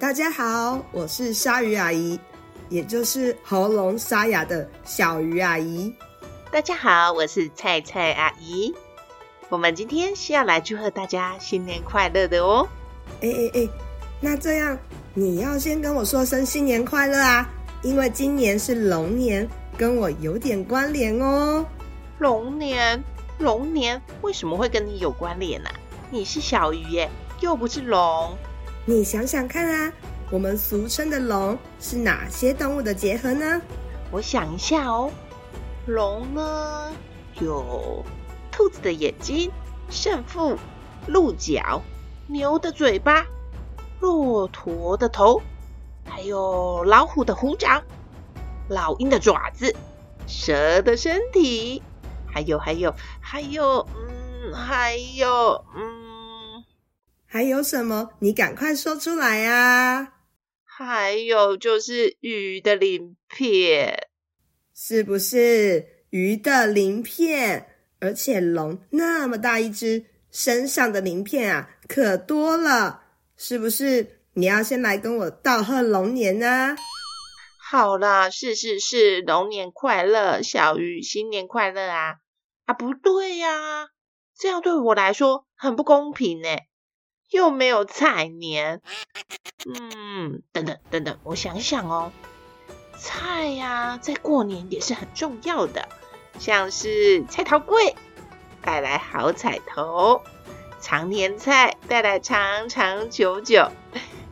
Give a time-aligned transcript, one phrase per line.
[0.00, 2.18] 大家好，我是鲨鱼阿姨，
[2.70, 5.94] 也就是喉咙沙哑的小鱼阿姨。
[6.50, 8.74] 大家好，我是菜菜阿姨。
[9.50, 12.66] 我们今天是要来祝贺大家新年快乐的哦。
[13.20, 13.68] 哎哎哎，
[14.22, 14.78] 那这样
[15.12, 17.46] 你要先跟我说声新年快乐啊，
[17.82, 19.46] 因为今年是龙年，
[19.76, 21.62] 跟我有点关联哦。
[22.20, 23.04] 龙年，
[23.38, 25.68] 龙年为什么会跟你有关联呢？
[26.10, 27.10] 你是小鱼耶，
[27.40, 28.34] 又不是龙。
[28.86, 29.92] 你想想看啊，
[30.30, 33.60] 我们俗称的龙是哪些动物的结合呢？
[34.10, 35.10] 我想一下哦，
[35.86, 36.90] 龙呢
[37.40, 38.04] 有
[38.50, 39.50] 兔子的眼睛、
[39.88, 40.56] 胜负、
[41.06, 41.80] 鹿角、
[42.26, 43.24] 牛的嘴巴、
[44.00, 45.40] 骆驼的头，
[46.04, 47.82] 还有老虎的虎掌、
[48.68, 49.76] 老鹰的爪子、
[50.26, 51.80] 蛇的身体，
[52.26, 56.09] 还有还有还有，嗯，还有嗯。
[57.32, 58.10] 还有什么？
[58.18, 60.14] 你赶快说出来啊！
[60.64, 64.08] 还有就是鱼的鳞片，
[64.74, 67.68] 是不是鱼的鳞片？
[68.00, 73.04] 而且龙那么大一只，身上的鳞片啊可多了，
[73.36, 74.22] 是不是？
[74.32, 76.74] 你要先来跟我道贺龙年呢？
[77.70, 82.16] 好啦，是是是，龙年快乐，小鱼新年快乐啊！
[82.64, 83.90] 啊，不对呀，
[84.36, 86.48] 这样对我来说很不公平呢。
[87.30, 88.80] 又没有菜年，
[89.66, 92.10] 嗯，等等等等，我想想哦，
[92.98, 95.88] 菜呀，在过年也是很重要的，
[96.38, 97.94] 像是菜头粿
[98.62, 100.22] 带来好彩头，
[100.80, 103.70] 长年菜带来长长久久。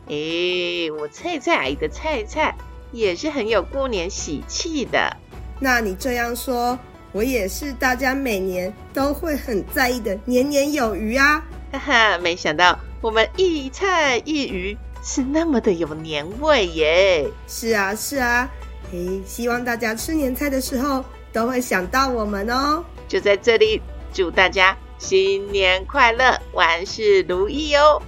[0.07, 2.57] 诶，我菜菜阿姨的菜菜
[2.91, 5.15] 也是很有过年喜气的。
[5.59, 6.77] 那你这样说，
[7.11, 11.45] 我也是大家每年都会很在意的年年有余啊！
[11.71, 12.77] 哈哈，没想到。
[13.01, 17.25] 我们一菜一鱼是那么的有年味耶！
[17.47, 18.49] 是啊，是啊，
[18.91, 22.83] 嘿，希望大家吃年菜的时候都会想到我们哦。
[23.07, 23.81] 就在这里，
[24.13, 28.01] 祝大家新年快乐，万事如意哦！